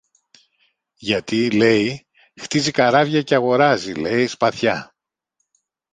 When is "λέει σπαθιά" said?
3.93-4.95